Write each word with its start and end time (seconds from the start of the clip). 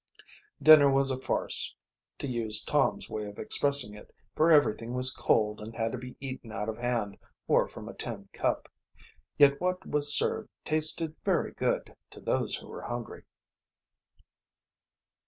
Dinner 0.63 0.89
was 0.89 1.11
a 1.11 1.21
farce, 1.21 1.75
to 2.17 2.25
use 2.27 2.63
Tom's 2.63 3.07
way 3.07 3.25
of 3.27 3.37
expressing 3.37 3.93
it, 3.93 4.11
for 4.35 4.49
everything 4.51 4.95
was 4.95 5.13
cold 5.15 5.61
and 5.61 5.75
had 5.75 5.91
to 5.91 5.99
be 5.99 6.15
eaten 6.19 6.51
out 6.51 6.67
of 6.69 6.79
hand 6.79 7.19
or 7.47 7.67
from 7.67 7.87
a 7.87 7.93
tin 7.93 8.27
cup. 8.33 8.67
Yet 9.37 9.61
what 9.61 9.85
was 9.85 10.11
served 10.11 10.49
tasted 10.65 11.15
very 11.23 11.51
good 11.51 11.95
to 12.09 12.19
those 12.19 12.55
who 12.55 12.67
were 12.67 12.81
hungry. 12.81 13.25